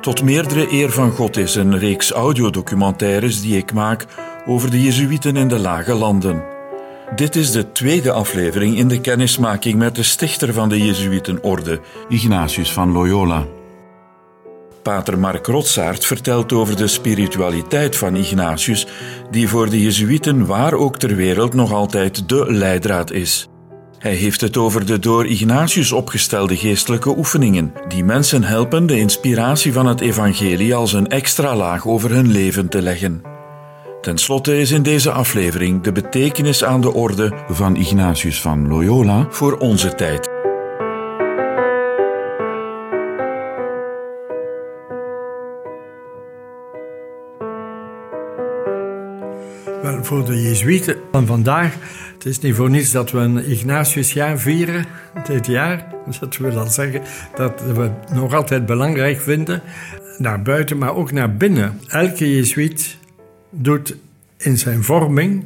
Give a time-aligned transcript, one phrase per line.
[0.00, 4.06] Tot meerdere eer van God is een reeks audiodocumentaires die ik maak
[4.46, 6.42] over de Jezuïeten in de Lage Landen.
[7.14, 12.72] Dit is de tweede aflevering in de kennismaking met de stichter van de Jezuïetenorde, Ignatius
[12.72, 13.46] van Loyola.
[14.82, 18.86] Pater Mark Rotsaert vertelt over de spiritualiteit van Ignatius,
[19.30, 23.48] die voor de Jezuïeten waar ook ter wereld nog altijd de leidraad is.
[24.00, 29.72] Hij heeft het over de door Ignatius opgestelde geestelijke oefeningen, die mensen helpen de inspiratie
[29.72, 33.22] van het evangelie als een extra laag over hun leven te leggen.
[34.00, 39.26] Ten slotte is in deze aflevering de betekenis aan de orde van Ignatius van Loyola
[39.30, 40.39] voor onze tijd.
[50.10, 51.74] Voor de Jezuïeten van vandaag,
[52.14, 54.84] het is niet voor niets dat we een Ignatiusjaar vieren
[55.26, 55.86] dit jaar.
[56.20, 57.02] Dat wil dan zeggen
[57.34, 59.62] dat we het nog altijd belangrijk vinden,
[60.18, 61.80] naar buiten, maar ook naar binnen.
[61.86, 62.96] Elke Jezuïet
[63.50, 63.96] doet
[64.36, 65.44] in zijn vorming,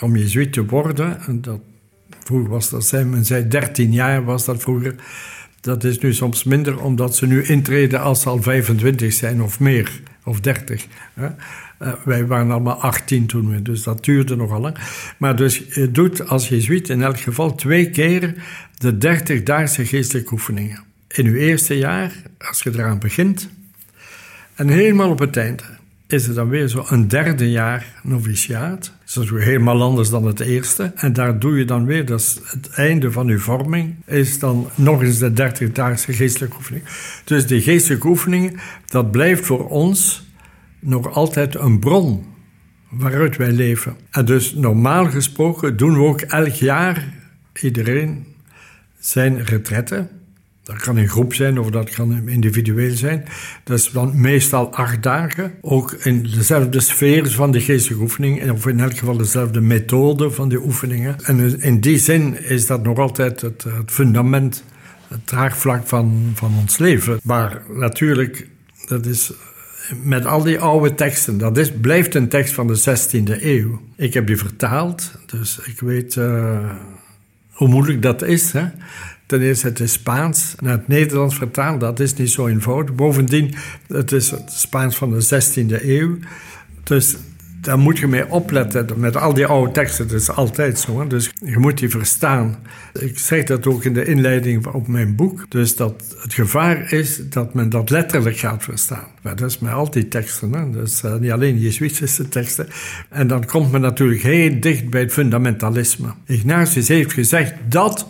[0.00, 1.60] om Jezuïet te worden, en dat,
[2.24, 4.94] vroeger was dat, men zei 13 jaar was dat vroeger,
[5.60, 9.60] dat is nu soms minder, omdat ze nu intreden als ze al 25 zijn of
[9.60, 10.86] meer, of 30.
[11.14, 11.28] Hè.
[11.82, 14.76] Uh, wij waren allemaal 18 toen, we, dus dat duurde nogal lang.
[15.18, 18.34] Maar dus je doet als jezuïet in elk geval twee keer
[18.78, 20.84] de 30 daagse geestelijke oefeningen.
[21.08, 23.48] In uw eerste jaar, als je eraan begint,
[24.54, 25.62] en helemaal op het einde
[26.06, 28.92] is er dan weer zo een derde jaar noviciaat.
[29.14, 30.92] Dat is helemaal anders dan het eerste.
[30.96, 35.02] En daar doe je dan weer, is het einde van uw vorming, is dan nog
[35.02, 36.84] eens de 30 daagse geestelijke oefening.
[37.24, 40.25] Dus die geestelijke oefeningen, dat blijft voor ons
[40.80, 42.24] nog altijd een bron
[42.90, 43.96] waaruit wij leven.
[44.10, 47.14] En dus normaal gesproken doen we ook elk jaar
[47.60, 48.26] iedereen
[48.98, 50.08] zijn retretten.
[50.62, 53.24] Dat kan een groep zijn of dat kan individueel zijn.
[53.64, 55.52] Dat is dan meestal acht dagen.
[55.60, 58.50] Ook in dezelfde sfeer van de geestelijke oefening.
[58.50, 61.16] Of in elk geval dezelfde methode van die oefeningen.
[61.24, 64.64] En in die zin is dat nog altijd het, het fundament,
[65.08, 67.18] het draagvlak van, van ons leven.
[67.22, 68.48] Maar natuurlijk,
[68.86, 69.32] dat is
[70.02, 71.38] met al die oude teksten.
[71.38, 73.80] Dat is, blijft een tekst van de 16e eeuw.
[73.96, 76.70] Ik heb die vertaald, dus ik weet uh,
[77.50, 78.52] hoe moeilijk dat is.
[78.52, 78.64] Hè?
[79.26, 80.54] Ten eerste, het is Spaans.
[80.58, 82.94] Naar het Nederlands vertaald, dat is niet zo eenvoudig.
[82.94, 83.54] Bovendien,
[83.86, 86.18] het is het Spaans van de 16e eeuw.
[86.82, 87.16] Dus
[87.66, 88.86] daar moet je mee opletten.
[88.96, 91.00] Met al die oude teksten, dat is altijd zo.
[91.00, 91.06] Hè?
[91.06, 92.56] Dus je moet die verstaan.
[93.00, 95.46] Ik zeg dat ook in de inleiding op mijn boek.
[95.48, 99.06] Dus dat het gevaar is dat men dat letterlijk gaat verstaan.
[99.22, 100.52] Maar dat is met al die teksten.
[100.52, 100.70] Hè?
[100.70, 102.68] Dus uh, niet alleen Jezuïtische teksten.
[103.08, 106.08] En dan komt men natuurlijk heel dicht bij het fundamentalisme.
[106.26, 108.06] Ignatius heeft gezegd dat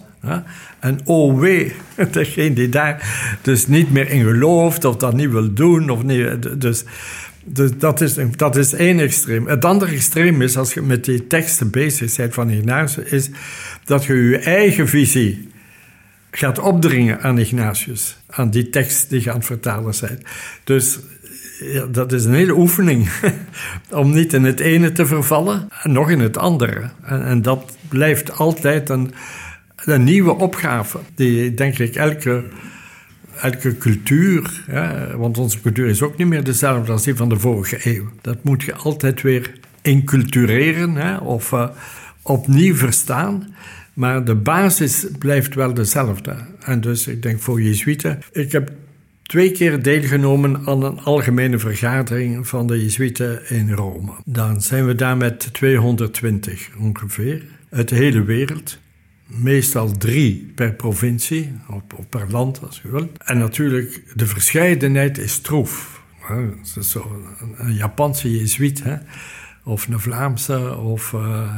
[0.78, 1.72] en oh wee,
[2.10, 5.90] degene die daar dus niet meer in gelooft of dat niet wil doen.
[5.90, 6.84] Of niet, dus
[7.48, 9.46] dus dat is, dat is één extreem.
[9.46, 13.30] Het andere extreem is, als je met die teksten bezig bent van Ignatius, is
[13.84, 15.48] dat je je eigen visie
[16.30, 18.18] gaat opdringen aan Ignatius.
[18.26, 20.22] Aan die tekst die je aan vertalen bent.
[20.64, 20.98] Dus
[21.90, 23.08] dat is een hele oefening
[23.90, 26.90] om niet in het ene te vervallen en nog in het andere.
[27.02, 29.14] En, en dat blijft altijd een,
[29.76, 32.44] een nieuwe opgave, die denk ik elke
[33.40, 34.64] elke cultuur,
[35.16, 38.08] want onze cultuur is ook niet meer dezelfde als die van de vorige eeuw.
[38.20, 39.52] Dat moet je altijd weer
[39.82, 41.68] incultureren hè, of uh,
[42.22, 43.54] opnieuw verstaan.
[43.92, 46.36] Maar de basis blijft wel dezelfde.
[46.60, 48.18] En dus ik denk voor Jezuïeten.
[48.32, 48.72] Ik heb
[49.22, 54.12] twee keer deelgenomen aan een algemene vergadering van de Jezuïeten in Rome.
[54.24, 58.78] Dan zijn we daar met 220 ongeveer, uit de hele wereld
[59.26, 63.12] meestal drie per provincie, of, per land als je wil.
[63.18, 66.00] En natuurlijk, de verscheidenheid is troef.
[66.20, 67.22] Het is zo
[67.56, 68.82] een, Japanse jezuïet,
[69.64, 71.50] of een Vlaamse, of uh,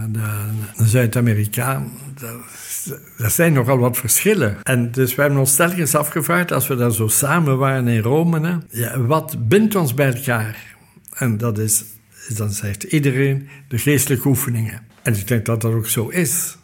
[0.76, 1.92] een Zuid-Amerikaan.
[3.18, 4.56] Er zijn nogal wat verschillen.
[4.62, 8.40] En dus we hebben ons telkens afgevraagd, als we daar zo samen waren in Rome,
[8.40, 10.76] hè, ja, wat bindt ons bij elkaar?
[11.14, 11.84] En dat is,
[12.36, 14.86] dan zegt iedereen, de geestelijke oefeningen.
[15.02, 16.56] En ik denk dat dat ook zo is.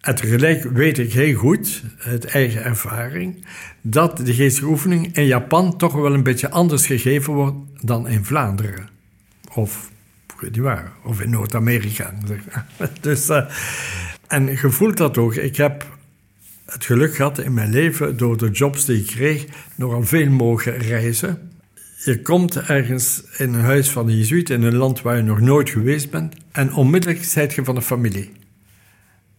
[0.00, 3.44] En tegelijk weet ik heel goed, uit eigen ervaring,
[3.80, 7.56] dat de geestelijke oefening in Japan toch wel een beetje anders gegeven wordt
[7.86, 8.88] dan in Vlaanderen.
[9.54, 9.90] Of,
[11.02, 12.14] of in Noord-Amerika.
[13.00, 13.50] Dus, uh,
[14.26, 15.34] en je voelt dat ook.
[15.34, 15.86] Ik heb
[16.64, 20.78] het geluk gehad in mijn leven, door de jobs die ik kreeg, nogal veel mogen
[20.78, 21.50] reizen.
[22.04, 25.40] Je komt ergens in een huis van een jezuïet in een land waar je nog
[25.40, 28.39] nooit geweest bent en onmiddellijk zijt je van de familie.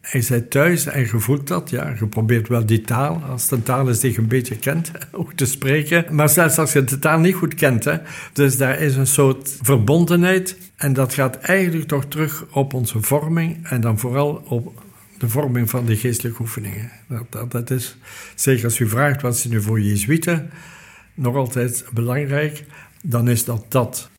[0.01, 1.93] Hij zei thuis en je voelt dat, ja.
[1.99, 5.33] Je probeert wel die taal, als de taal is die je een beetje kent, ook
[5.33, 6.15] te spreken.
[6.15, 7.97] Maar zelfs als je de taal niet goed kent, hè.
[8.33, 10.57] Dus daar is een soort verbondenheid.
[10.75, 13.67] En dat gaat eigenlijk toch terug op onze vorming.
[13.67, 14.83] En dan vooral op
[15.17, 16.91] de vorming van die geestelijke oefeningen.
[17.07, 17.97] Dat, dat, dat is,
[18.35, 20.49] zeker als u vraagt wat is nu voor Jezuïeten
[21.13, 22.65] nog altijd belangrijk,
[23.01, 24.09] dan is dat dat.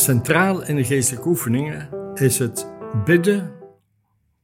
[0.00, 2.66] Centraal in de geestelijke oefeningen is het
[3.04, 3.52] bidden,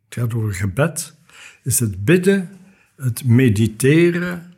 [0.05, 1.17] het gaat over gebed,
[1.63, 2.51] is het bidden,
[2.97, 4.55] het mediteren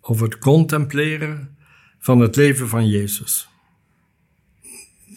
[0.00, 1.56] of het contempleren
[1.98, 3.48] van het leven van Jezus.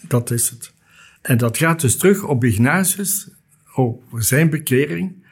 [0.07, 0.73] Dat is het.
[1.21, 3.29] En dat gaat dus terug op Ignatius,
[3.75, 5.25] op zijn bekering,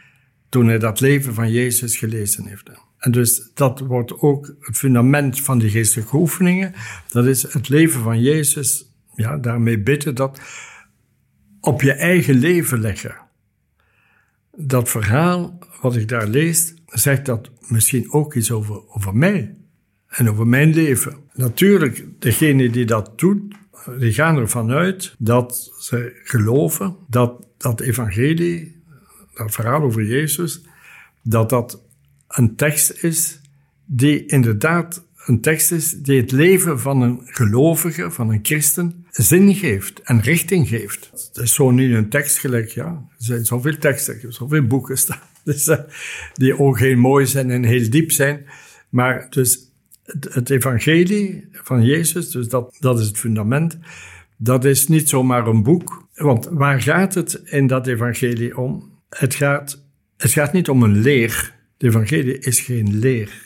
[0.50, 2.70] toen hij dat leven van Jezus gelezen heeft.
[2.98, 6.74] En dus dat wordt ook het fundament van de geestelijke oefeningen.
[7.10, 10.42] Dat is het leven van Jezus ja, daarmee bidden dat
[11.60, 13.16] op je eigen leven leggen.
[14.56, 19.56] Dat verhaal wat ik daar lees, zegt dat misschien ook iets over, over mij
[20.08, 21.18] en over mijn leven.
[21.34, 23.56] Natuurlijk, degene die dat doet,
[24.00, 28.84] die gaan ervan uit dat ze geloven dat dat evangelie,
[29.34, 30.62] dat verhaal over Jezus,
[31.24, 31.82] dat dat
[32.28, 33.42] een tekst is
[33.86, 39.56] die inderdaad een tekst is die het leven van een gelovige, van een christen, zin
[39.56, 41.10] geeft en richting geeft.
[41.12, 42.86] Het is zo niet een tekst gelijk, ja.
[42.86, 45.78] Er zijn zoveel teksten, zoveel boeken staan, dus, uh,
[46.34, 48.46] die ook heel mooi zijn en heel diep zijn.
[48.90, 49.72] Maar dus
[50.04, 53.78] het, het, evangelie van Jezus, dus dat, dat is het fundament,
[54.38, 56.08] dat is niet zomaar een boek.
[56.14, 58.92] Want waar gaat het in dat evangelie om?
[59.10, 59.86] Het gaat,
[60.18, 61.54] het gaat niet om een leer.
[61.78, 63.45] Het evangelie is geen leer.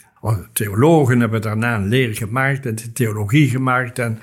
[0.52, 4.18] Theologen hebben daarna een leer gemaakt en theologie gemaakt en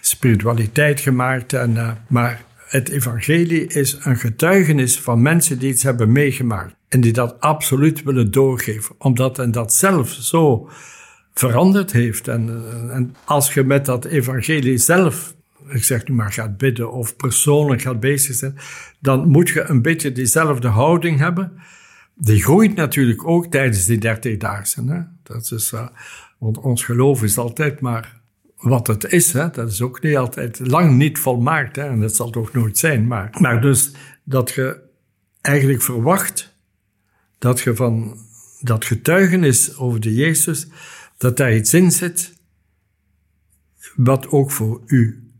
[0.00, 1.52] spiritualiteit gemaakt.
[1.52, 6.74] En, uh, maar het evangelie is een getuigenis van mensen die iets hebben meegemaakt.
[6.88, 8.94] En die dat absoluut willen doorgeven.
[8.98, 10.70] Omdat en dat zelf zo
[11.34, 12.28] veranderd heeft.
[12.28, 15.34] En, uh, en als je met dat evangelie zelf,
[15.68, 18.58] ik zeg nu maar, gaat bidden of persoonlijk gaat bezig zijn,
[19.00, 21.52] dan moet je een beetje diezelfde houding hebben
[22.18, 25.06] die groeit natuurlijk ook tijdens die dertigdaagse.
[25.22, 25.88] Dat is, uh,
[26.38, 28.20] want ons geloof is altijd maar
[28.56, 29.32] wat het is.
[29.32, 29.50] Hè?
[29.50, 31.76] Dat is ook niet altijd lang niet volmaakt.
[31.76, 31.82] Hè?
[31.82, 33.06] En dat zal toch nooit zijn.
[33.06, 33.92] Maar, maar dus
[34.24, 34.80] dat je
[35.40, 36.56] eigenlijk verwacht
[37.38, 38.18] dat je van
[38.60, 40.68] dat getuigenis over de Jezus,
[41.16, 42.36] dat daar iets in zit
[43.96, 45.30] wat ook voor u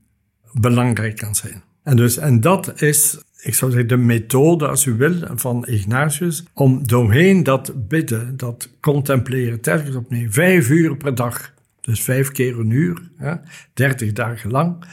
[0.52, 1.62] belangrijk kan zijn.
[1.82, 3.18] En, dus, en dat is
[3.48, 8.70] ik zou zeggen, de methode, als u wil, van Ignatius, om doorheen dat bidden, dat
[8.80, 13.34] contempleren, telkens opnieuw, vijf uur per dag, dus vijf keer een uur, hè,
[13.72, 14.84] dertig dagen lang,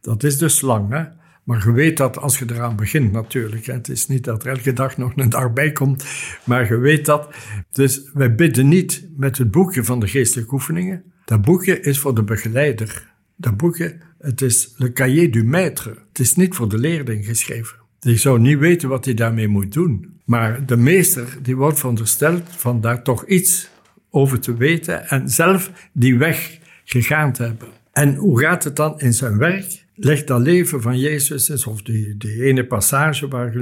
[0.00, 1.04] dat is dus lang, hè.
[1.44, 3.66] Maar je weet dat als je eraan begint natuurlijk.
[3.66, 6.04] Het is niet dat er elke dag nog een dag bij komt,
[6.44, 7.34] maar je weet dat.
[7.70, 11.04] Dus wij bidden niet met het boekje van de geestelijke oefeningen.
[11.24, 13.12] Dat boekje is voor de begeleider.
[13.36, 15.90] Dat boekje, het is le cahier du maître.
[16.08, 17.83] Het is niet voor de leerling geschreven.
[18.04, 20.20] Die zou niet weten wat hij daarmee moet doen.
[20.24, 23.68] Maar de meester die wordt verondersteld van daar toch iets
[24.10, 27.68] over te weten en zelf die weg gegaan te hebben.
[27.92, 29.84] En hoe gaat het dan in zijn werk?
[29.94, 33.54] Leg dat leven van Jezus eens, of die, die ene passage waar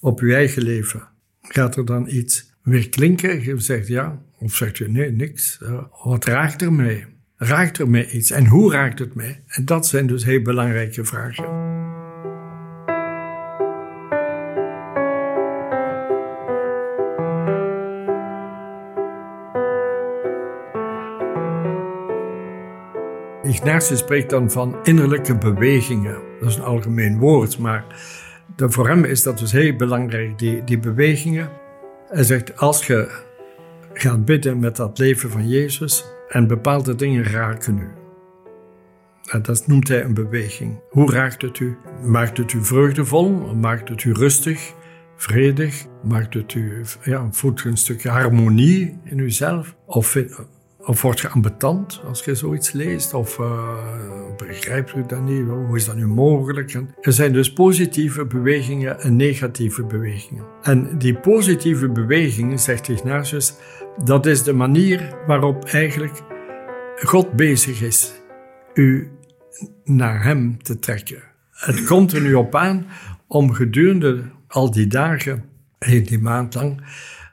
[0.00, 1.02] op uw eigen leven.
[1.42, 3.42] Gaat er dan iets weer klinken?
[3.42, 5.60] Je zegt ja, of zegt u nee, niks.
[6.04, 7.04] Wat raakt er mee?
[7.36, 8.30] Raakt er mee iets?
[8.30, 9.36] En hoe raakt het mee?
[9.46, 11.44] En dat zijn dus heel belangrijke vragen.
[23.52, 26.18] Ignatius spreekt dan van innerlijke bewegingen.
[26.40, 27.84] Dat is een algemeen woord, maar
[28.56, 31.50] voor hem is dat dus heel belangrijk, die, die bewegingen.
[32.08, 33.20] Hij zegt, als je
[33.92, 37.88] gaat bidden met dat leven van Jezus en bepaalde dingen raken u.
[39.42, 40.80] Dat noemt hij een beweging.
[40.90, 41.76] Hoe raakt het u?
[42.02, 43.54] Maakt het u vreugdevol?
[43.54, 44.72] Maakt het u rustig?
[45.16, 45.86] Vredig?
[46.02, 49.76] Maakt het u, ja, voelt een stukje harmonie in uzelf?
[49.86, 50.16] Of
[50.84, 53.14] Of word je ambetant als je zoiets leest?
[53.14, 53.76] Of uh,
[54.36, 55.46] begrijp je dat niet?
[55.46, 56.74] Hoe is dat nu mogelijk?
[57.00, 60.44] er zijn dus positieve bewegingen en negatieve bewegingen.
[60.62, 63.54] En die positieve bewegingen, zegt Ignatius,
[64.04, 66.22] dat is de manier waarop eigenlijk
[66.94, 68.22] God bezig is
[68.74, 69.10] u
[69.84, 71.22] naar Hem te trekken.
[71.50, 72.86] Het komt er nu op aan
[73.26, 75.44] om gedurende al die dagen,
[76.08, 76.82] die maand lang,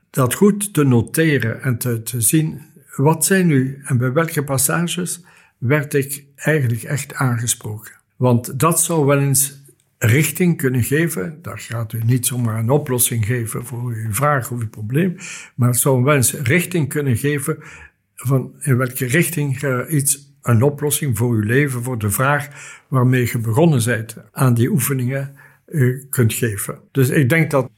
[0.10, 2.62] dat goed te noteren en te, te zien
[2.96, 5.24] wat zijn nu en bij welke passages
[5.58, 7.91] werd ik eigenlijk echt aangesproken.
[8.15, 9.58] Want dat zou wel eens
[9.98, 11.39] richting kunnen geven.
[11.41, 15.15] Dat gaat u niet zomaar een oplossing geven voor uw vraag of uw probleem,
[15.55, 17.58] maar het zou wel eens richting kunnen geven
[18.15, 22.48] van in welke richting iets, een oplossing voor uw leven, voor de vraag
[22.88, 25.36] waarmee je begonnen bent aan die oefeningen,
[25.67, 26.79] u kunt geven.
[26.91, 27.69] Dus ik denk dat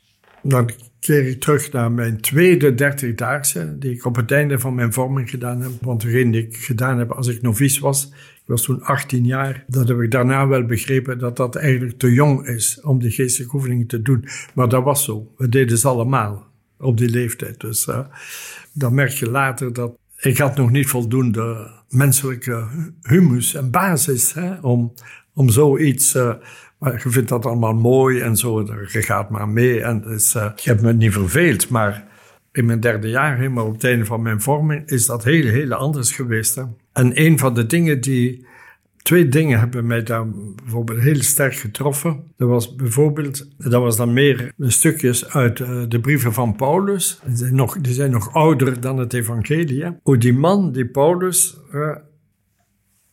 [0.44, 4.93] dan keer ik terug naar mijn tweede dertigdaagse, die ik op het einde van mijn
[4.93, 5.72] vorming gedaan heb.
[5.81, 8.05] Want degene die ik gedaan heb als ik novice was,
[8.41, 12.13] ik was toen 18 jaar, dat heb ik daarna wel begrepen dat dat eigenlijk te
[12.13, 14.25] jong is om die geestelijke oefeningen te doen.
[14.53, 15.34] Maar dat was zo.
[15.38, 17.60] We deden ze allemaal op die leeftijd.
[17.60, 18.00] Dus uh,
[18.74, 22.67] dan merk je later dat ik had nog niet voldoende menselijke
[23.01, 24.93] humus en basis hè, om,
[25.34, 26.34] om zoiets uh,
[26.82, 28.62] je vindt dat allemaal mooi en zo.
[28.62, 29.82] Je gaat maar mee.
[29.82, 31.70] En dus, uh, ik me niet verveeld.
[31.70, 32.08] Maar
[32.52, 35.74] in mijn derde jaar, helemaal op het einde van mijn vorming, is dat heel, heel
[35.74, 36.56] anders geweest.
[36.56, 36.64] Hè.
[36.94, 38.50] En een van de dingen die.
[39.02, 40.28] Twee dingen hebben mij daar
[40.64, 42.24] bijvoorbeeld heel sterk getroffen.
[42.38, 47.20] Dat was bijvoorbeeld, dat was dan meer stukjes uit uh, de brieven van Paulus.
[47.26, 49.86] Die zijn, nog, die zijn nog ouder dan het evangelie.
[50.04, 51.96] Hoe die man, die Paulus, uh,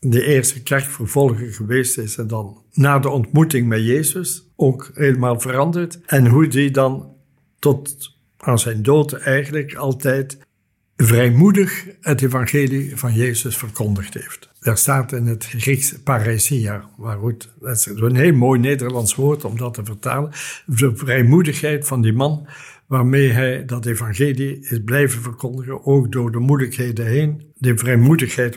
[0.01, 6.01] de eerste kerkvervolger geweest is en dan na de ontmoeting met Jezus ook helemaal veranderd.
[6.07, 7.13] En hoe die dan
[7.59, 10.39] tot aan zijn dood eigenlijk altijd
[10.97, 14.49] vrijmoedig het evangelie van Jezus verkondigd heeft.
[14.61, 19.45] Daar staat in het Grieks parousia, maar goed, dat is een heel mooi Nederlands woord
[19.45, 20.31] om dat te vertalen.
[20.67, 22.47] De vrijmoedigheid van die man
[22.89, 27.43] waarmee hij dat evangelie is blijven verkondigen, ook door de moeilijkheden heen.
[27.55, 28.57] De vrijmoedigheid.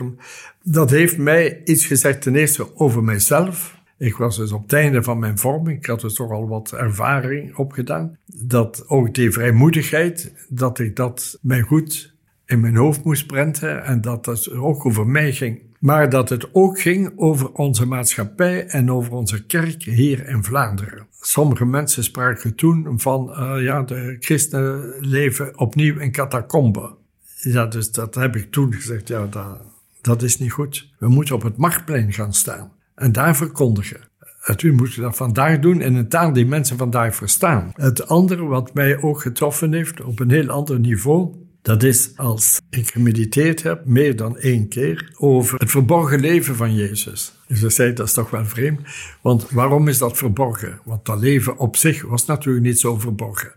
[0.62, 3.80] Dat heeft mij iets gezegd ten eerste over mijzelf.
[3.98, 6.72] Ik was dus op het einde van mijn vorming, ik had dus toch al wat
[6.72, 8.18] ervaring opgedaan.
[8.26, 12.14] Dat ook die vrijmoedigheid, dat ik dat mij goed
[12.46, 15.60] in mijn hoofd moest prenten en dat het ook over mij ging.
[15.82, 21.06] Maar dat het ook ging over onze maatschappij en over onze kerk hier in Vlaanderen.
[21.20, 26.94] Sommige mensen spraken toen van, uh, ja, de christenen leven opnieuw in catacomben.
[27.40, 29.60] Ja, dus dat heb ik toen gezegd, ja, dat,
[30.00, 30.92] dat is niet goed.
[30.98, 34.00] We moeten op het marktplein gaan staan en daar verkondigen.
[34.40, 37.72] Het, u moet dat vandaag doen in een taal die mensen vandaag verstaan.
[37.74, 42.60] Het andere wat mij ook getroffen heeft op een heel ander niveau, dat is als
[42.70, 47.32] ik gemediteerd heb, meer dan één keer, over het verborgen leven van Jezus.
[47.46, 48.80] Dus je zei, dat is toch wel vreemd.
[49.20, 50.80] Want waarom is dat verborgen?
[50.84, 53.52] Want dat leven op zich was natuurlijk niet zo verborgen.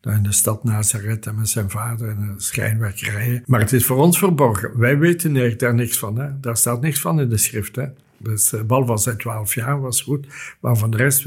[0.00, 3.42] in de stad Nazareth en met zijn vader en schijnwerkerijen.
[3.46, 4.78] Maar het is voor ons verborgen.
[4.78, 6.18] Wij weten daar niks van.
[6.18, 6.40] Hè?
[6.40, 7.76] Daar staat niks van in de schrift.
[7.76, 7.86] Hè?
[8.18, 10.26] Dus uh, behalve zijn twaalf jaar was goed.
[10.60, 11.24] Maar van de rest,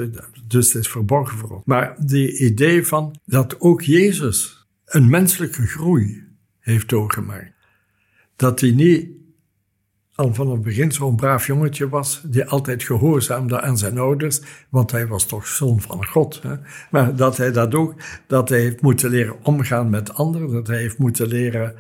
[0.48, 1.62] dus het is verborgen voor ons.
[1.66, 4.59] Maar die idee van dat ook Jezus
[4.90, 6.24] een menselijke groei
[6.60, 7.52] heeft doorgemaakt.
[8.36, 9.10] Dat hij niet
[10.16, 14.92] al van het begin zo'n braaf jongetje was, die altijd gehoorzaamde aan zijn ouders, want
[14.92, 16.42] hij was toch zoon van God.
[16.42, 16.56] Hè?
[16.92, 17.94] Maar dat hij dat ook,
[18.28, 21.76] dat hij heeft moeten leren omgaan met anderen, dat hij heeft moeten leren,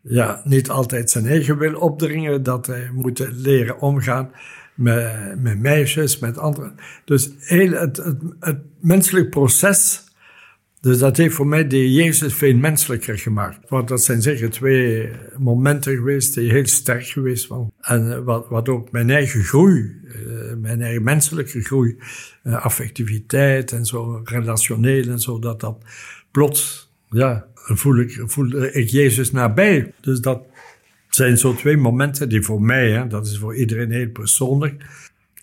[0.00, 4.30] ja, niet altijd zijn eigen wil opdringen, dat hij moet leren omgaan
[4.74, 6.74] met, met meisjes, met anderen.
[7.04, 10.09] Dus heel het, het, het menselijk proces
[10.80, 13.68] dus dat heeft voor mij de Jezus veel menselijker gemaakt.
[13.68, 17.72] Want dat zijn zeker twee momenten geweest die heel sterk geweest waren.
[17.80, 21.98] En eh, wat, wat ook mijn eigen groei, eh, mijn eigen menselijke groei,
[22.42, 25.84] eh, affectiviteit en zo, relationeel en zo, dat dat
[26.30, 29.92] plots, ja, voel ik, voel ik Jezus nabij.
[30.00, 30.42] Dus dat
[31.08, 34.84] zijn zo twee momenten die voor mij, hè, dat is voor iedereen heel persoonlijk,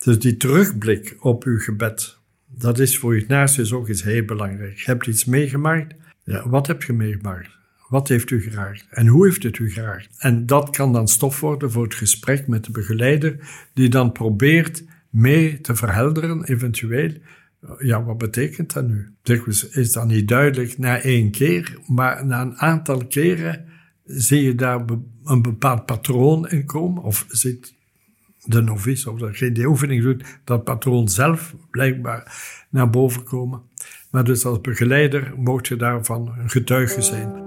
[0.04, 2.18] dus die terugblik op uw gebed
[2.58, 4.76] dat is voor Ignatius ook iets heel belangrijk.
[4.78, 5.94] Je hebt iets meegemaakt.
[6.24, 7.56] Ja, wat heb je meegemaakt?
[7.88, 8.86] Wat heeft u geraakt?
[8.90, 10.08] En hoe heeft het u geraakt?
[10.18, 13.36] En dat kan dan stof worden voor het gesprek met de begeleider,
[13.74, 17.12] die dan probeert mee te verhelderen, eventueel.
[17.78, 19.14] Ja, wat betekent dat nu?
[19.70, 23.64] Is dat niet duidelijk na één keer, maar na een aantal keren
[24.04, 24.84] zie je daar
[25.24, 27.74] een bepaald patroon in komen, of zit
[28.48, 32.32] de novice of dat geen oefening doet, dat patroon zelf blijkbaar
[32.70, 33.62] naar boven komen.
[34.10, 37.46] Maar dus als begeleider mocht je daarvan een getuige zijn.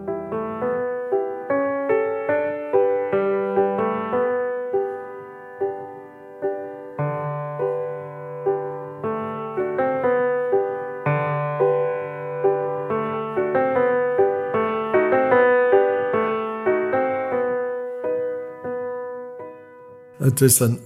[20.18, 20.80] Het is een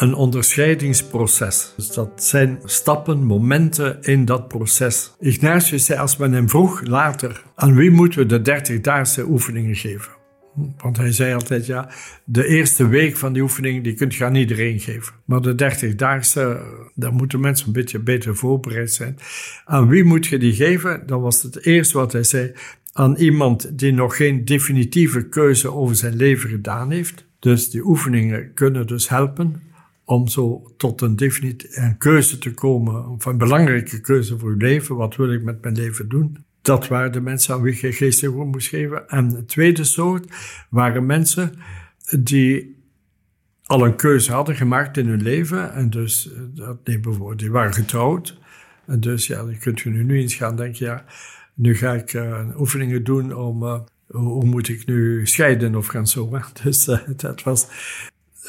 [0.00, 1.72] een onderscheidingsproces.
[1.76, 5.14] Dus dat zijn stappen, momenten in dat proces.
[5.18, 10.12] Ignatius zei, als men hem vroeg later, aan wie moeten we de dertigdaagse oefeningen geven?
[10.76, 11.90] Want hij zei altijd, ja,
[12.24, 15.14] de eerste week van die oefening, die kunt je aan iedereen geven.
[15.24, 16.60] Maar de dertigdaagse,
[16.94, 19.18] daar moeten mensen een beetje beter voorbereid zijn.
[19.64, 21.02] Aan wie moet je die geven?
[21.06, 22.52] Dat was het eerste wat hij zei.
[22.92, 27.28] Aan iemand die nog geen definitieve keuze over zijn leven gedaan heeft.
[27.38, 29.68] Dus die oefeningen kunnen dus helpen
[30.10, 31.14] om zo tot een,
[31.70, 34.96] een keuze te komen, een belangrijke keuze voor je leven.
[34.96, 36.44] Wat wil ik met mijn leven doen?
[36.62, 39.08] Dat waren de mensen aan wie je geestelijk moest geven.
[39.08, 40.26] En de tweede soort
[40.70, 41.52] waren mensen
[42.18, 42.76] die
[43.62, 45.72] al een keuze hadden gemaakt in hun leven.
[45.72, 48.38] En dus, dat, nee, bijvoorbeeld, die waren getrouwd.
[48.86, 51.04] En dus, ja, dan kunt je nu eens gaan denken, ja,
[51.54, 56.06] nu ga ik uh, oefeningen doen om, uh, hoe moet ik nu scheiden of gaan
[56.06, 56.38] zo.
[56.62, 56.84] Dus
[57.16, 57.66] dat was,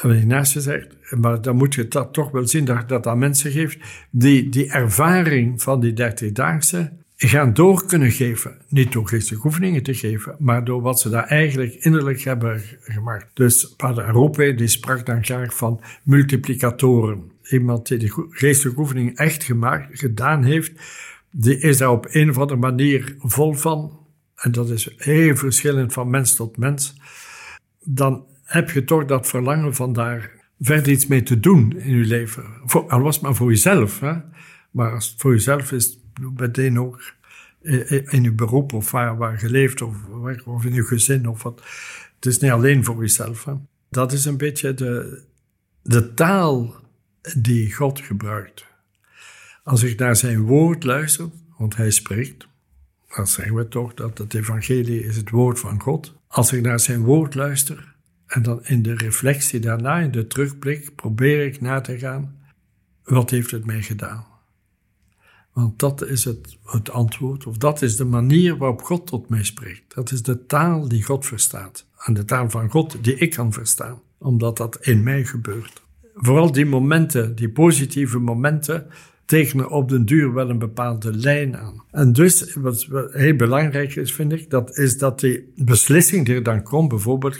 [0.01, 0.87] dat ik naast gezegd.
[1.09, 3.77] Maar dan moet je dat toch wel zien, dat dat aan mensen geeft
[4.09, 6.91] die die ervaring van die 30-daagse
[7.27, 8.57] gaan door kunnen geven.
[8.67, 13.27] Niet door geestelijke oefeningen te geven, maar door wat ze daar eigenlijk innerlijk hebben gemaakt.
[13.33, 17.31] Dus Pater Arope die sprak dan graag van multiplicatoren.
[17.49, 20.71] Iemand die de geestelijke oefening echt gemaakt, gedaan heeft,
[21.31, 23.99] die is daar op een of andere manier vol van.
[24.35, 26.95] En dat is heel verschillend van mens tot mens.
[27.83, 32.05] Dan heb je toch dat verlangen van daar verder iets mee te doen in je
[32.05, 32.43] leven.
[32.65, 33.99] Voor, al was het maar voor jezelf.
[33.99, 34.13] Hè?
[34.71, 35.99] Maar als het voor jezelf is,
[36.35, 37.13] meteen ook
[37.61, 39.95] in je beroep of waar, waar je leeft of,
[40.45, 41.61] of in je gezin of wat.
[42.15, 43.45] Het is niet alleen voor jezelf.
[43.45, 43.53] Hè.
[43.89, 45.23] Dat is een beetje de,
[45.81, 46.75] de taal
[47.37, 48.65] die God gebruikt.
[49.63, 52.47] Als ik naar zijn woord luister, want hij spreekt,
[53.15, 56.15] dan zeggen we toch dat het evangelie is het woord van God.
[56.27, 57.90] Als ik naar zijn woord luister
[58.31, 62.35] en dan in de reflectie daarna, in de terugblik, probeer ik na te gaan,
[63.03, 64.25] wat heeft het mij gedaan?
[65.53, 69.43] Want dat is het, het antwoord, of dat is de manier waarop God tot mij
[69.43, 69.95] spreekt.
[69.95, 71.85] Dat is de taal die God verstaat.
[72.05, 75.81] En de taal van God die ik kan verstaan, omdat dat in mij gebeurt.
[76.15, 78.87] Vooral die momenten, die positieve momenten,
[79.25, 81.83] tekenen op den duur wel een bepaalde lijn aan.
[81.91, 86.43] En dus, wat heel belangrijk is, vind ik, dat is dat die beslissing die er
[86.43, 87.39] dan komt, bijvoorbeeld,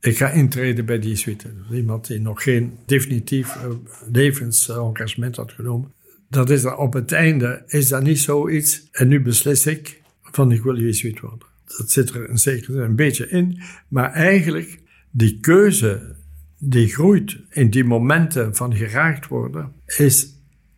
[0.00, 1.48] ik ga intreden bij die suite.
[1.72, 3.70] Iemand die nog geen definitief uh,
[4.12, 5.94] levensengagement had genomen
[6.28, 8.88] dat is dan op het einde, is dat niet zoiets.
[8.92, 11.48] En nu beslis ik van ik wil jezuïet worden.
[11.78, 13.60] Dat zit er in zekere een beetje in.
[13.88, 14.78] Maar eigenlijk,
[15.10, 16.14] die keuze
[16.58, 20.26] die groeit in die momenten van geraakt worden, is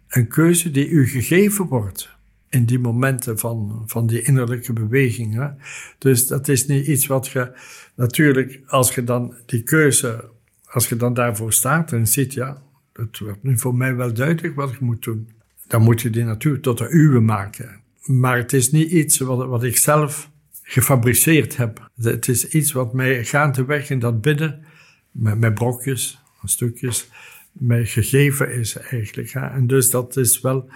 [0.08, 2.16] een keuze die u gegeven wordt.
[2.48, 5.52] In die momenten van, van die innerlijke beweging.
[5.98, 7.52] Dus dat is niet iets wat je,
[7.94, 10.30] natuurlijk, als je dan die keuze,
[10.64, 14.54] als je dan daarvoor staat en ziet, ja, het wordt nu voor mij wel duidelijk
[14.54, 15.28] wat ik moet doen
[15.68, 17.80] dan moet je die natuurlijk tot de uwe maken.
[18.04, 20.30] Maar het is niet iets wat, wat ik zelf
[20.62, 21.90] gefabriceerd heb.
[22.02, 24.64] Het is iets wat mij gaandeweg in dat bidden,
[25.10, 27.08] met, met brokjes, stukjes,
[27.52, 29.30] mij gegeven is eigenlijk.
[29.32, 30.70] En dus dat is wel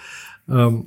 [0.46, 0.86] um,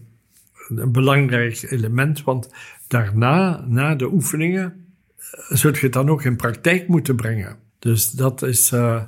[0.70, 2.50] een belangrijk element, want
[2.88, 4.86] daarna, na de oefeningen,
[5.18, 7.58] eh, zult je het dan ook in praktijk moeten brengen.
[7.80, 9.02] Dus dat is, uh,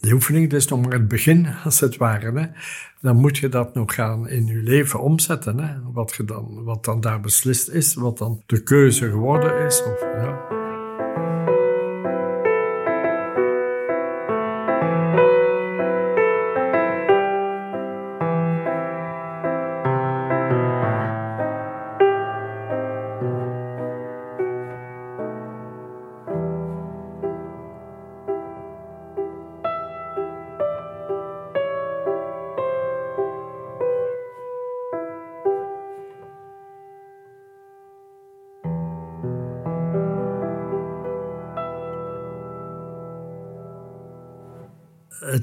[0.00, 2.40] die oefening is nog maar het begin, als het ware.
[2.40, 2.46] Hè.
[3.00, 5.58] Dan moet je dat nog gaan in je leven omzetten.
[5.58, 5.74] Hè.
[5.92, 9.82] Wat, je dan, wat dan daar beslist is, wat dan de keuze geworden is.
[9.82, 10.55] Of, ja.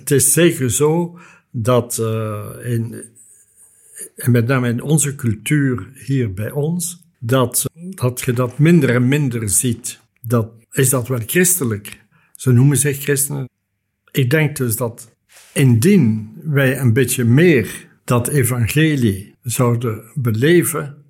[0.03, 1.19] Het is zeker zo
[1.51, 3.03] dat uh, in,
[4.15, 9.07] en met name in onze cultuur hier bij ons, dat, dat je dat minder en
[9.07, 9.99] minder ziet.
[10.21, 12.01] Dat, is dat wel christelijk?
[12.35, 13.49] Ze noemen zich christenen.
[14.11, 15.11] Ik denk dus dat
[15.53, 21.03] indien wij een beetje meer dat evangelie zouden beleven,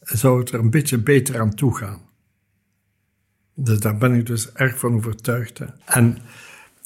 [0.00, 2.00] zou het er een beetje beter aan toe gaan.
[3.54, 5.60] Dus daar ben ik dus erg van overtuigd.
[5.84, 6.18] En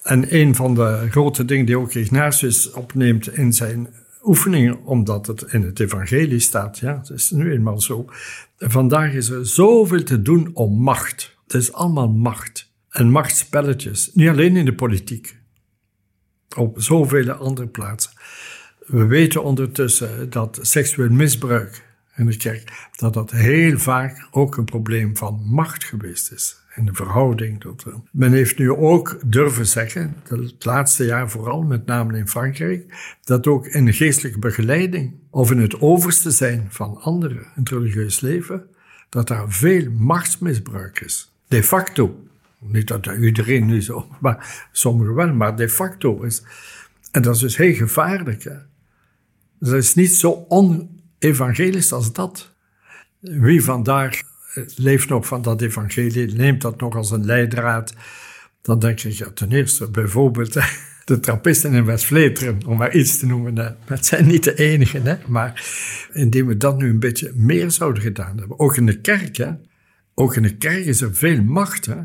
[0.02, 3.88] en een van de grote dingen die ook Ignatius opneemt in zijn
[4.22, 8.04] oefeningen, omdat het in het evangelie staat, ja, het is nu eenmaal zo.
[8.58, 11.36] Vandaag is er zoveel te doen om macht.
[11.42, 12.70] Het is allemaal macht.
[12.90, 15.40] En machtspelletjes, niet alleen in de politiek.
[16.56, 18.12] op zoveel andere plaatsen.
[18.86, 21.84] We weten ondertussen dat seksueel misbruik
[22.16, 26.61] in de kerk, dat dat heel vaak ook een probleem van macht geweest is.
[26.74, 27.84] In de verhouding tot.
[28.10, 33.46] Men heeft nu ook durven zeggen, het laatste jaar vooral, met name in Frankrijk, dat
[33.46, 38.20] ook in de geestelijke begeleiding of in het overste zijn van anderen in het religieus
[38.20, 38.66] leven,
[39.08, 41.32] dat daar veel machtsmisbruik is.
[41.48, 42.24] De facto.
[42.58, 46.42] Niet dat iedereen nu zo, maar sommigen wel, maar de facto is.
[47.10, 48.44] En dat is dus heel gevaarlijk.
[49.58, 52.54] Dat is niet zo onevangelisch als dat.
[53.20, 54.20] Wie vandaag
[54.76, 57.94] leeft nog van dat evangelie, neemt dat nog als een leidraad,
[58.62, 60.56] dan denk ik, ja, ten eerste bijvoorbeeld
[61.04, 63.56] de trappisten in West-Vleteren, om maar iets te noemen.
[63.56, 63.68] Hè.
[63.84, 65.16] Het zijn niet de enigen, hè.
[65.26, 65.64] maar
[66.12, 69.50] indien we dat nu een beetje meer zouden gedaan hebben, ook in de kerk, hè.
[70.14, 71.86] ook in de kerk is er veel macht.
[71.86, 71.96] Hè.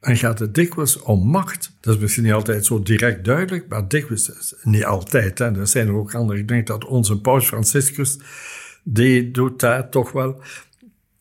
[0.00, 1.76] En gaat het dikwijls om macht.
[1.80, 5.38] Dat is misschien niet altijd zo direct duidelijk, maar dikwijls, niet altijd.
[5.38, 5.58] Hè.
[5.58, 6.40] Er zijn er ook anderen.
[6.40, 8.18] Ik denk dat onze paus Franciscus,
[8.82, 10.42] die doet daar toch wel,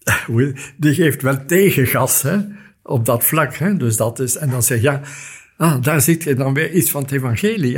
[0.78, 2.38] die geeft wel tegengas hè,
[2.84, 3.56] op dat vlak.
[3.56, 3.78] Hè.
[3.78, 5.02] Dus dat is, en dan zeg je, ja,
[5.58, 7.78] ah, daar ziet je dan weer iets van het evangelie.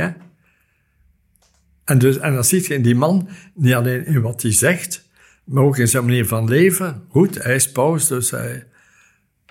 [1.84, 5.08] En, dus, en dan ziet je in die man, niet alleen in wat hij zegt,
[5.44, 7.02] maar ook in zijn manier van leven.
[7.08, 8.66] Goed, hij is paus, dus hij,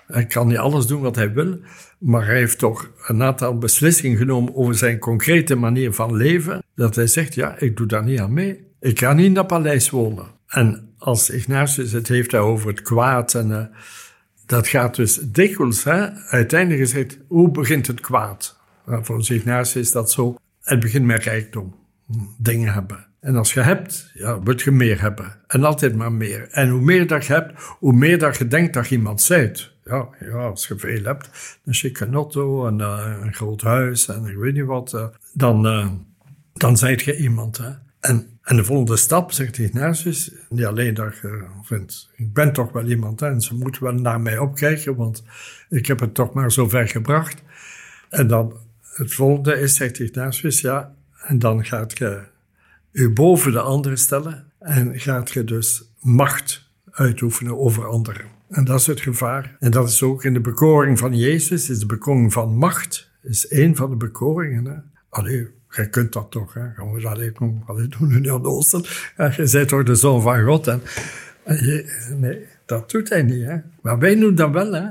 [0.06, 1.58] hij kan niet alles doen wat hij wil,
[1.98, 6.94] maar hij heeft toch een aantal beslissingen genomen over zijn concrete manier van leven, dat
[6.94, 8.64] hij zegt, ja, ik doe daar niet aan mee.
[8.80, 10.26] Ik ga niet in dat paleis wonen.
[10.46, 13.64] En als Ignatius het heeft over het kwaad, en uh,
[14.46, 18.58] dat gaat dus dikwijls, hè, uiteindelijk gezegd, hoe begint het kwaad?
[18.86, 21.74] Nou, volgens Ignatius is dat zo, het begint met rijkdom,
[22.38, 23.06] dingen hebben.
[23.20, 25.40] En als je hebt, ja, moet je meer hebben.
[25.46, 26.48] En altijd maar meer.
[26.50, 29.72] En hoe meer dat je hebt, hoe meer dat je denkt dat je iemand zijt.
[29.84, 31.30] Ja, ja, als je veel hebt,
[31.64, 35.66] een chique auto en uh, een groot huis en ik weet niet wat, uh, dan,
[35.66, 35.88] uh,
[36.52, 37.58] dan je iemand.
[37.58, 37.70] Hè?
[38.06, 42.72] En, en de volgende stap, zegt Ignatius, niet alleen dat je vindt, ik ben toch
[42.72, 45.24] wel iemand en ze moeten wel naar mij opkijken, want
[45.68, 47.42] ik heb het toch maar zo ver gebracht.
[48.08, 48.56] En dan
[48.94, 52.22] het volgende is, zegt Ignatius, ja, en dan gaat je
[52.92, 58.26] u boven de anderen stellen en gaat je dus macht uitoefenen over anderen.
[58.48, 59.56] En dat is het gevaar.
[59.60, 63.48] En dat is ook in de bekoring van Jezus, is de bekoring van macht, is
[63.48, 64.64] één van de bekoringen.
[64.64, 64.76] Hè?
[65.08, 66.62] Allee, jij kunt dat toch, hè?
[66.92, 68.84] we dat doen, allee, doen nu aan Oosten.
[69.16, 70.66] Ja, je bent toch de zoon van God.
[70.66, 70.82] En,
[71.44, 73.44] je, nee, dat doet hij niet.
[73.44, 73.56] Hè?
[73.80, 74.86] Maar wij doen dat wel, hè?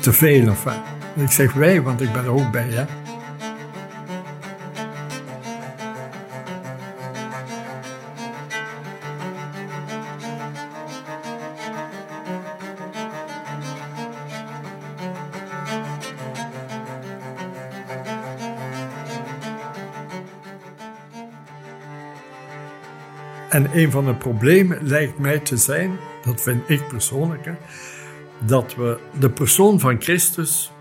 [0.00, 0.50] te veel.
[0.50, 1.22] Of, hè?
[1.22, 2.68] Ik zeg wij, want ik ben er ook bij.
[2.68, 3.03] Hè?
[23.54, 27.50] En een van de problemen lijkt mij te zijn, dat vind ik persoonlijk,
[28.46, 30.72] dat we de persoon van Christus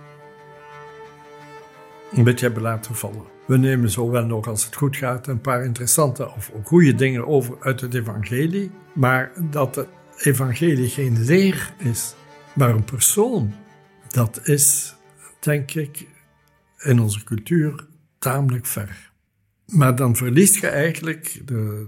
[2.12, 3.24] een beetje hebben laten vallen.
[3.48, 7.58] We nemen zowel nog als het goed gaat een paar interessante of goede dingen over
[7.60, 12.16] uit het evangelie, maar dat het evangelie geen leer is,
[12.56, 13.54] maar een persoon,
[14.08, 14.96] dat is,
[15.40, 16.08] denk ik,
[16.78, 17.88] in onze cultuur
[18.20, 19.12] tamelijk ver.
[19.66, 21.88] Maar dan verliest je eigenlijk de,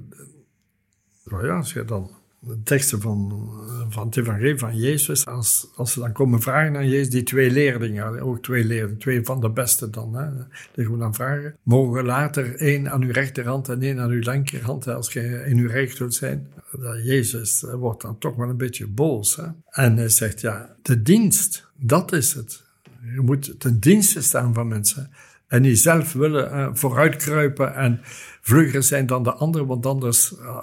[1.26, 2.12] ja, als je dan
[2.48, 3.50] de teksten van,
[3.90, 7.52] van het evangelie van Jezus, als, als ze dan komen vragen aan Jezus, die twee
[7.52, 10.30] leerlingen, ook twee leerlingen, twee van de beste dan, hè,
[10.74, 14.88] die gaan dan vragen, mogen later één aan uw rechterhand en één aan uw linkerhand,
[14.88, 16.48] als je in uw recht wilt zijn.
[17.04, 19.36] Jezus wordt dan toch wel een beetje boos.
[19.36, 19.46] Hè?
[19.70, 22.64] En hij zegt, ja, de dienst, dat is het.
[23.14, 25.12] Je moet ten dienste staan van mensen.
[25.48, 28.00] En niet zelf willen uh, vooruitkruipen en
[28.42, 30.34] vlugger zijn dan de ander, want anders...
[30.42, 30.58] Uh,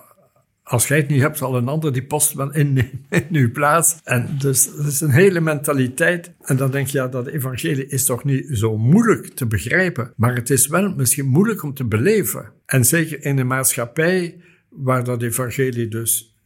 [0.72, 2.76] als jij het niet hebt, zal een ander die post wel in,
[3.08, 4.00] in uw plaats.
[4.04, 6.32] En dus dat is een hele mentaliteit.
[6.40, 10.12] En dan denk je, ja, dat evangelie is toch niet zo moeilijk te begrijpen.
[10.16, 12.52] Maar het is wel misschien moeilijk om te beleven.
[12.66, 16.36] En zeker in een maatschappij waar dat evangelie dus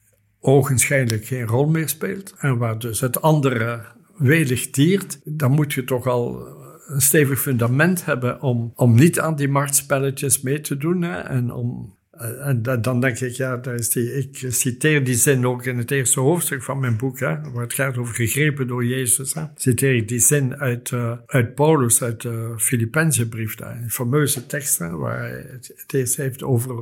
[0.41, 2.35] ogenschijnlijk geen rol meer speelt.
[2.39, 3.85] En waar dus het andere
[4.17, 5.21] welig tiert.
[5.25, 6.47] Dan moet je toch al
[6.87, 11.03] een stevig fundament hebben om, om niet aan die machtspelletjes mee te doen.
[11.03, 15.47] Hè, en om en dan denk ik, ja, daar is die, ik citeer die zin
[15.47, 18.85] ook in het eerste hoofdstuk van mijn boek, hè, waar het gaat over gegrepen door
[18.85, 19.35] Jezus.
[19.35, 19.43] Hè.
[19.55, 24.47] Citeer ik die zin uit, uh, uit Paulus, uit de Filipijnse brief, daar, een fameuze
[24.47, 26.75] tekst, waar hij het, eerst heeft over,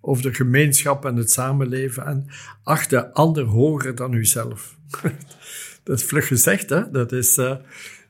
[0.00, 2.06] over de gemeenschap en het samenleven.
[2.06, 2.26] En
[2.62, 4.76] acht de ander hoger dan uzelf.
[5.84, 6.90] dat is vlug gezegd, hè?
[6.90, 7.38] Dat is...
[7.38, 7.56] Uh,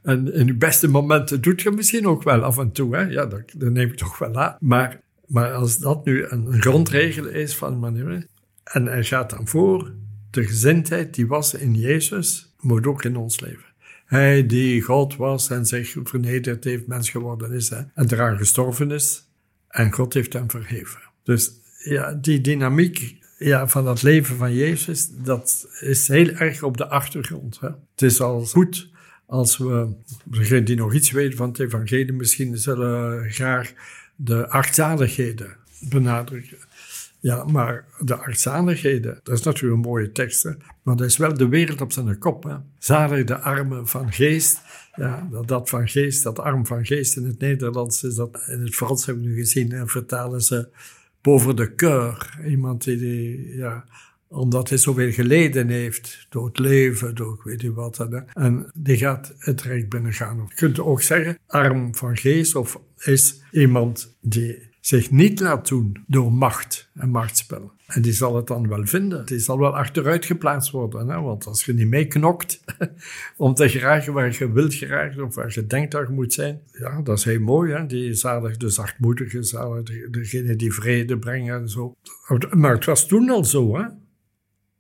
[0.03, 3.03] en in je beste momenten doet je misschien ook wel af en toe, hè?
[3.03, 4.57] Ja, dat, dat neem ik toch wel aan.
[4.61, 8.27] Maar, maar als dat nu een grondregel is van manier...
[8.64, 9.93] En hij gaat dan voor,
[10.31, 13.64] de gezindheid die was in Jezus, moet ook in ons leven.
[14.05, 18.91] Hij die God was en zich vernederd heeft, mens geworden is hè, en eraan gestorven
[18.91, 19.29] is.
[19.69, 21.01] En God heeft hem verheven.
[21.23, 26.77] Dus ja, die dynamiek ja, van het leven van Jezus, dat is heel erg op
[26.77, 27.61] de achtergrond.
[27.61, 27.69] Hè.
[27.69, 28.91] Het is al goed
[29.27, 29.88] als we,
[30.25, 33.73] degenen die nog iets weten van het evangelie, misschien zullen graag
[34.20, 36.59] de achtzaligheden benadrukken.
[37.20, 40.44] Ja, maar de artzaligheden, dat is natuurlijk een mooie tekst,
[40.83, 42.42] maar dat is wel de wereld op zijn kop.
[42.42, 42.57] Hè?
[42.78, 44.61] Zalig de armen van geest.
[44.94, 48.74] Ja, dat van geest, dat arm van geest in het Nederlands is dat, in het
[48.74, 50.68] Frans hebben we nu gezien, en vertalen ze
[51.20, 52.38] boven de keur.
[52.46, 53.85] Iemand die, ja,
[54.29, 58.09] omdat hij zoveel geleden heeft door het leven, door weet je wat.
[58.33, 60.47] En die gaat het rijk binnengaan.
[60.49, 66.05] Je kunt ook zeggen, arm van geest, of is iemand die zich niet laat doen
[66.07, 67.73] door macht en machtsspel.
[67.87, 69.27] En die zal het dan wel vinden.
[69.27, 71.09] Die zal wel achteruit geplaatst worden.
[71.09, 71.21] Hè?
[71.21, 72.64] Want als je niet meeknokt
[73.37, 76.61] om te geraken waar je wilt geraken of waar je denkt dat je moet zijn,
[76.73, 77.73] ja, dat is heel mooi.
[77.73, 77.87] Hè?
[77.87, 81.95] Die zalig, de zachtmoedige, zalig, degene die vrede brengen en zo.
[82.57, 83.85] Maar het was toen al zo, hè?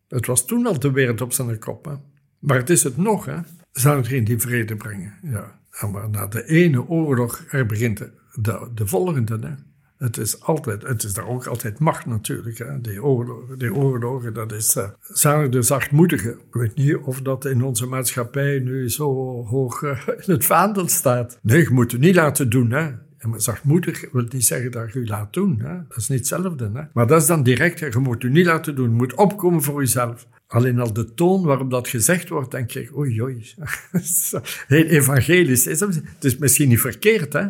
[0.08, 1.92] Het was toen al de wereld op zijn kop, hè?
[2.38, 3.38] Maar het is het nog, hè?
[3.72, 5.60] Zou degene die vrede brengen, ja.
[5.92, 7.98] maar na de ene oorlog, er begint
[8.32, 9.54] de, de volgende, hè?
[9.98, 12.58] Het is altijd, het is daar ook altijd macht natuurlijk.
[12.58, 12.80] Hè.
[12.80, 16.30] Die, oorlogen, die oorlogen, dat is uh, zalig de zachtmoedige.
[16.30, 19.06] Ik weet niet of dat in onze maatschappij nu zo
[19.46, 21.38] hoog uh, in het vaandel staat.
[21.42, 22.70] Nee, je moet het niet laten doen.
[22.70, 22.90] Hè.
[23.26, 25.60] Maar zachtmoedig wil niet zeggen dat je laat doen.
[25.60, 25.74] Hè.
[25.88, 26.70] Dat is niet hetzelfde.
[26.74, 26.82] Hè.
[26.92, 28.88] Maar dat is dan direct, je moet het niet laten doen.
[28.88, 30.26] Je moet opkomen voor jezelf.
[30.46, 33.54] Alleen al de toon waarop dat gezegd wordt, denk ik, oei, oei.
[34.66, 35.64] Heel evangelisch.
[35.64, 37.46] Het is misschien niet verkeerd, hè.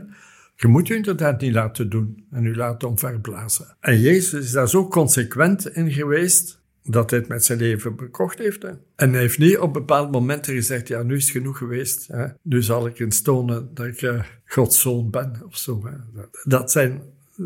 [0.57, 3.77] Je moet je inderdaad niet laten doen en u laten omverblazen.
[3.81, 8.39] En Jezus is daar zo consequent in geweest dat hij het met zijn leven bekocht
[8.39, 8.63] heeft.
[8.63, 8.71] Hè.
[8.97, 12.07] En hij heeft niet op bepaalde momenten gezegd, ja, nu is het genoeg geweest.
[12.07, 12.27] Hè.
[12.43, 15.83] Nu zal ik eens tonen dat ik uh, Gods zoon ben of zo.
[15.87, 16.23] Hè.
[16.45, 17.03] Dat zijn,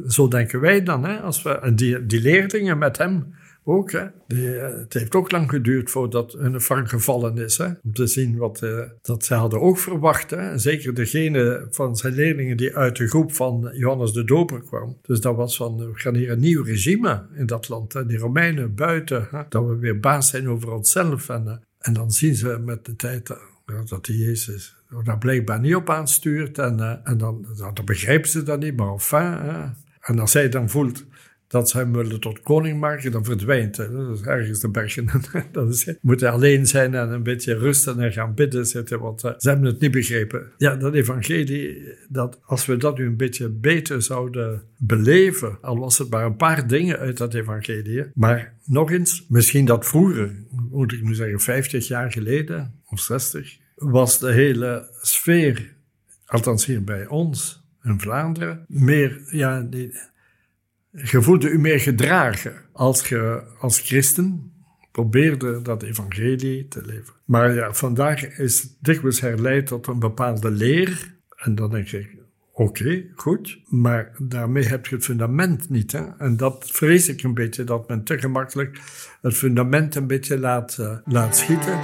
[0.09, 3.91] zo denken wij dan, hè, als we, die, die leerlingen met hem, ook.
[3.91, 4.07] Hè.
[4.27, 7.59] Eh, het heeft ook lang geduurd voordat hun vang gevallen is.
[7.59, 10.31] Hè, om te zien wat uh, dat ze hadden ook verwacht.
[10.31, 10.59] Hè.
[10.59, 14.99] Zeker degene van zijn leerlingen die uit de groep van Johannes de Doper kwam.
[15.03, 17.93] Dus dat was van, we gaan hier een nieuw regime in dat land.
[17.93, 18.07] Hè.
[18.07, 19.29] Die Romeinen buiten.
[19.31, 19.43] Hè.
[19.49, 21.29] Dat we weer baas zijn over onszelf.
[21.29, 23.37] En, uh, en dan zien ze met de tijd
[23.85, 26.59] dat die Jezus daar blijkbaar niet op aanstuurt.
[26.59, 29.33] En, en dan, dan begrijpen ze dat niet, maar enfin.
[29.33, 29.71] Hè.
[30.03, 31.05] En als hij dan voelt
[31.53, 33.89] dat hem willen tot koning maken, dan verdwijnt hij.
[33.89, 35.09] Dat is ergens de bergen.
[35.69, 39.49] is, moet alleen zijn en een beetje rusten en gaan bidden zitten, want uh, ze
[39.49, 40.53] hebben het niet begrepen.
[40.57, 45.99] Ja, dat evangelie, dat als we dat nu een beetje beter zouden beleven, al was
[45.99, 50.93] het maar een paar dingen uit dat evangelie, maar nog eens, misschien dat vroeger, moet
[50.93, 55.75] ik nu zeggen, 50 jaar geleden of 60, was de hele sfeer,
[56.27, 59.93] althans hier bij ons in Vlaanderen, meer, ja, die,
[60.93, 64.53] je voelde u meer gedragen als je als christen
[64.93, 67.15] probeerde dat evangelie te leven.
[67.25, 71.15] Maar ja, vandaag is het dikwijls herleid tot een bepaalde leer.
[71.37, 72.17] En dan denk ik,
[72.53, 75.93] oké, goed, maar daarmee heb je het fundament niet.
[75.93, 76.05] Hè?
[76.19, 78.81] En dat vrees ik een beetje, dat men te gemakkelijk
[79.21, 81.81] het fundament een beetje laat, uh, laat schieten.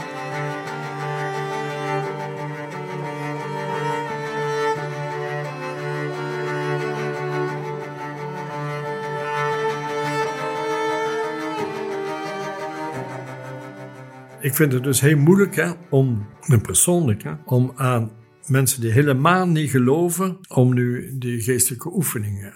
[14.49, 16.27] Ik vind het dus heel moeilijk hè, om,
[16.63, 18.11] persoonlijk, hè, om aan
[18.47, 22.55] mensen die helemaal niet geloven, om nu die geestelijke oefeningen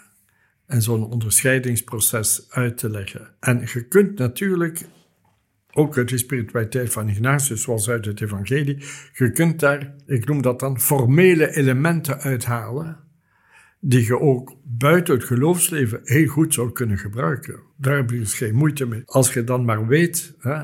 [0.67, 3.35] en zo'n onderscheidingsproces uit te leggen.
[3.41, 4.81] En je kunt natuurlijk,
[5.73, 10.43] ook uit de spiritualiteit van Ignatius, zoals uit het evangelie, je kunt daar, ik noem
[10.43, 12.99] dat dan, formele elementen uithalen,
[13.81, 17.61] die je ook buiten het geloofsleven heel goed zou kunnen gebruiken.
[17.77, 19.03] Daar heb je dus geen moeite mee.
[19.07, 20.63] Als je dan maar weet, hè,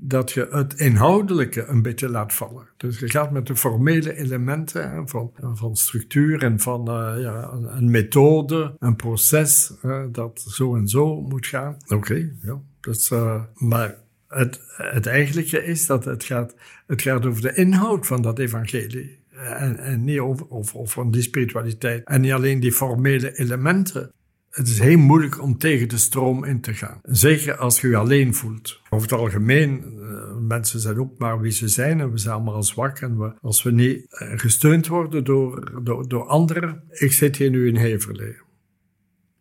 [0.00, 2.68] dat je het inhoudelijke een beetje laat vallen.
[2.76, 7.90] Dus je gaat met de formele elementen van, van structuur en van uh, ja, een
[7.90, 9.72] methode, een proces
[10.12, 11.76] dat zo en zo moet gaan.
[11.86, 12.60] Oké, ja.
[12.80, 13.96] Dus, uh, maar
[14.28, 16.54] het, het eigenlijke is dat het gaat,
[16.86, 19.18] het gaat over de inhoud van dat evangelie.
[19.32, 22.04] En, en niet over, over, over die spiritualiteit.
[22.04, 24.12] En niet alleen die formele elementen
[24.50, 27.00] Het is heel moeilijk om tegen de stroom in te gaan.
[27.02, 28.80] Zeker als je je alleen voelt.
[28.90, 32.62] Over het algemeen, uh, mensen zijn ook maar wie ze zijn en we zijn allemaal
[32.62, 32.98] zwak.
[32.98, 36.82] En we, als we niet uh, gesteund worden door, door, door anderen.
[36.90, 38.36] Ik zit hier nu in Heverlee.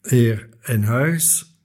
[0.01, 1.55] Hier in huis,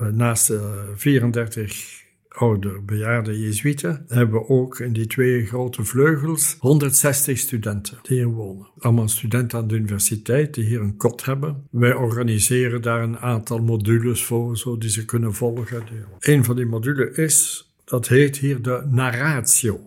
[0.00, 2.05] uh, naast de 34
[2.36, 8.26] oude bejaarde Jezuïeten, hebben we ook in die twee grote vleugels 160 studenten die hier
[8.26, 8.66] wonen.
[8.78, 11.66] Allemaal studenten aan de universiteit die hier een kot hebben.
[11.70, 15.82] Wij organiseren daar een aantal modules voor, zo die ze kunnen volgen.
[16.18, 19.80] Een van die modules is, dat heet hier de narratio.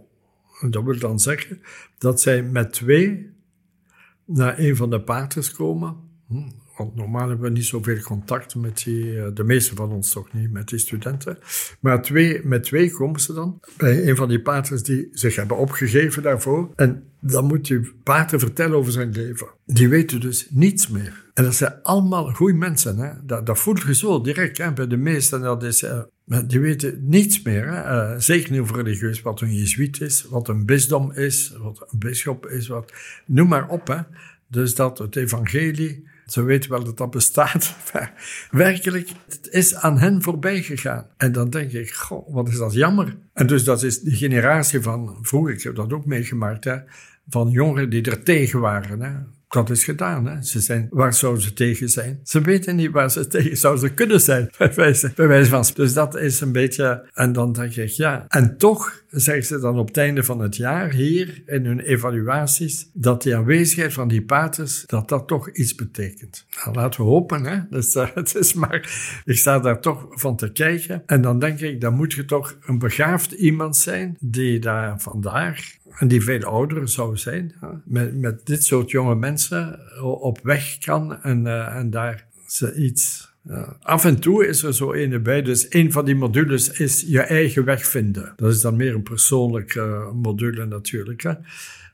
[0.70, 1.62] Dat wil dan zeggen
[1.98, 3.30] dat zij met twee
[4.26, 5.96] naar een van de paters komen.
[6.80, 10.34] Want normaal hebben we niet zoveel contact met die, eh, de meeste van ons toch
[10.34, 11.38] niet, met die studenten.
[11.80, 15.58] Maar twee, met twee komen ze dan bij een van die paters die zich hebben
[15.58, 16.70] opgegeven daarvoor.
[16.76, 19.48] En dan moet die pater vertellen over zijn leven.
[19.66, 21.26] Die weten dus niets meer.
[21.34, 22.98] En dat zijn allemaal goede mensen.
[22.98, 23.12] Hè?
[23.24, 24.74] Dat, dat je zo direct hè?
[24.74, 25.42] bij de meesten.
[25.42, 26.00] Dat is, uh,
[26.48, 27.68] die weten niets meer.
[27.68, 28.14] Hè?
[28.14, 32.00] Uh, zeker niet over religieus, wat een jezuïet is, wat een bisdom is, wat een
[32.00, 32.68] bisschop is.
[32.68, 32.94] Wat,
[33.26, 33.88] noem maar op.
[33.88, 34.00] Hè?
[34.48, 37.76] Dus dat het evangelie ze weten wel dat dat bestaat.
[37.94, 38.14] Maar
[38.52, 41.06] werkelijk, het is aan hen voorbij gegaan.
[41.18, 43.18] En dan denk ik, goh, wat is dat jammer.
[43.34, 46.78] En dus dat is die generatie van vroeger, ik heb dat ook meegemaakt, hè,
[47.30, 49.02] van jongeren die er tegen waren.
[49.02, 50.26] Hè dat is gedaan.
[50.26, 50.44] Hè.
[50.44, 52.20] Ze zijn, waar zouden ze tegen zijn?
[52.24, 55.74] Ze weten niet waar ze tegen zouden kunnen zijn, bij wijze, bij.
[55.74, 57.10] Dus dat is een beetje.
[57.14, 58.26] En dan denk ik, ja.
[58.28, 62.90] En toch zeggen ze dan op het einde van het jaar hier in hun evaluaties
[62.94, 66.46] dat die aanwezigheid van die paters, dat dat toch iets betekent.
[66.64, 67.60] Nou, laten we hopen, hè.
[67.70, 68.90] Dus, uh, het is maar,
[69.26, 71.04] ik sta daar toch van te kijken.
[71.06, 75.78] En dan denk ik, dan moet je toch een begaafd iemand zijn die daar vandaag
[75.98, 77.54] en die veel ouder zou zijn,
[77.86, 83.28] met, met dit soort jonge mensen op weg kan en, uh, en daar ze iets.
[83.82, 85.42] Af en toe is er zo een bij.
[85.42, 88.34] Dus een van die modules is je eigen weg vinden.
[88.36, 91.22] Dat is dan meer een persoonlijke uh, module natuurlijk.
[91.22, 91.34] Hè.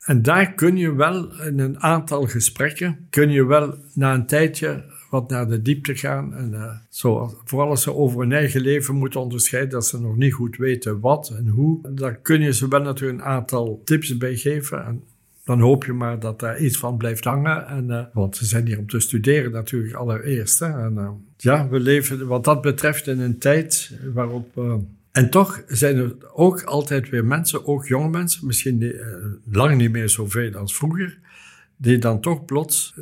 [0.04, 4.84] En daar kun je wel in een aantal gesprekken, kun je wel na een tijdje
[5.10, 6.34] wat naar de diepte gaan.
[6.34, 10.16] En uh, zo, vooral als ze over hun eigen leven moeten onderscheiden, dat ze nog
[10.16, 14.16] niet goed weten wat en hoe, dan kun je ze wel natuurlijk een aantal tips
[14.16, 14.84] bij geven.
[14.84, 15.02] En
[15.44, 17.66] dan hoop je maar dat daar iets van blijft hangen.
[17.66, 20.60] En, uh, want ze zijn hier om te studeren natuurlijk allereerst.
[20.62, 24.60] En, uh, ja, we leven wat dat betreft in een tijd waarop...
[25.12, 28.94] en toch zijn er ook altijd weer mensen, ook jonge mensen, misschien
[29.50, 31.18] lang niet meer zoveel als vroeger,
[31.76, 32.94] die dan toch plots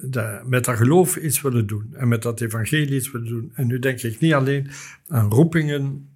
[0.45, 3.53] met dat geloof iets willen doen en met dat evangelie iets willen doen.
[3.55, 4.71] En nu denk ik niet alleen
[5.09, 6.09] aan roepingen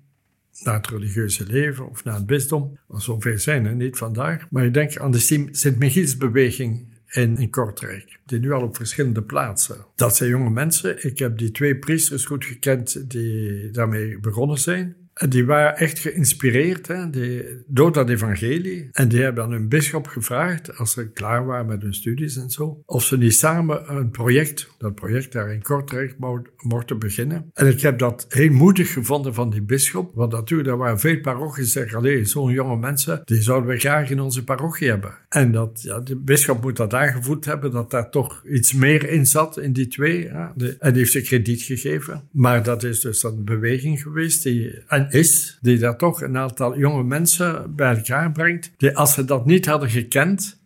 [0.63, 4.65] naar het religieuze leven of naar het bisdom, want zoveel zijn er niet vandaag, maar
[4.65, 9.87] ik denk aan de Sint-Michielsbeweging in, in Kortrijk, die nu al op verschillende plaatsen.
[9.95, 11.05] Dat zijn jonge mensen.
[11.05, 14.97] Ik heb die twee priesters goed gekend die daarmee begonnen zijn.
[15.29, 18.89] Die waren echt geïnspireerd hè, die, door dat evangelie.
[18.93, 22.51] En die hebben aan hun bischop gevraagd, als ze klaar waren met hun studies en
[22.51, 26.17] zo, of ze niet samen een project, dat project daar in Kortrijk,
[26.57, 27.51] mochten beginnen.
[27.55, 31.21] En ik heb dat heel moedig gevonden van die bischop, want natuurlijk, er waren veel
[31.21, 35.15] parochies die zeggen, zo'n jonge mensen, die zouden we graag in onze parochie hebben.
[35.29, 39.27] En dat, ja, de bischop moet dat aangevoeld hebben, dat daar toch iets meer in
[39.27, 40.23] zat, in die twee.
[40.23, 42.29] Ja, de, en die heeft ze krediet gegeven.
[42.31, 44.83] Maar dat is dus een beweging geweest die...
[45.13, 49.47] is, die daar toch een aantal jonge mensen bij elkaar brengt, die als ze dat
[49.47, 50.61] niet hadden gekend,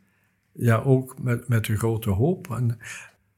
[0.53, 2.51] ja, ook met, met een grote hoop.
[2.51, 2.79] En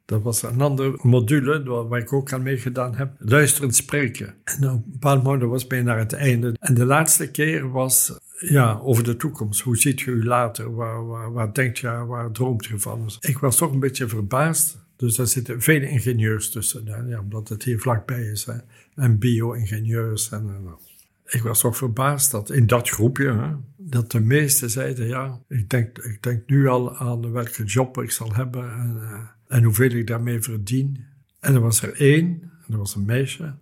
[0.04, 3.12] dat was een andere module waar ik ook aan meegedaan heb.
[3.18, 4.34] Luisterend spreken.
[4.44, 6.56] En op een bepaald moment was bijna naar het einde.
[6.60, 9.60] En de laatste keer was ja, over de toekomst.
[9.60, 10.74] Hoe ziet je u later?
[10.74, 13.10] Waar, waar, denkt je, waar droomt je van?
[13.20, 14.82] Ik was toch een beetje verbaasd.
[14.96, 17.18] Dus daar zitten vele ingenieurs tussen.
[17.20, 18.44] Omdat het hier vlakbij is.
[18.44, 18.54] Hè?
[18.94, 20.30] En bio-ingenieurs.
[20.30, 20.78] En, en,
[21.26, 25.70] ik was toch verbaasd dat in dat groepje, hè, dat de meesten zeiden, ja, ik
[25.70, 29.90] denk, ik denk nu al aan welke job ik zal hebben en, uh, en hoeveel
[29.90, 31.04] ik daarmee verdien.
[31.40, 33.54] En er was er één, dat was een meisje,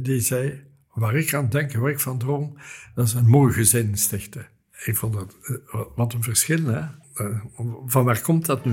[0.00, 2.56] die, zei, waar ik aan denk, waar ik van droom,
[2.94, 4.46] dat is een mooi gezin stichten.
[4.84, 5.36] Ik vond dat,
[5.74, 6.82] uh, wat een verschil, hè.
[7.14, 7.40] Uh,
[7.86, 8.72] van waar komt dat nu?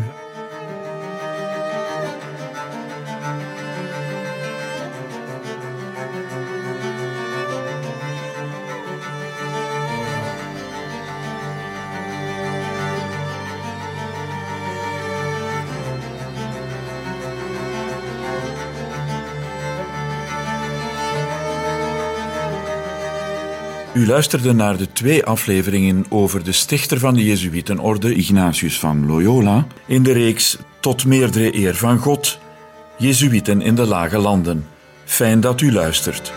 [23.96, 29.68] U luisterde naar de twee afleveringen over de stichter van de Jezuïtenorde, Ignatius van Loyola,
[29.86, 32.39] in de reeks Tot meerdere eer van God,
[32.98, 34.68] Jezuïten in de Lage Landen.
[35.06, 36.34] Fijn dat u luistert.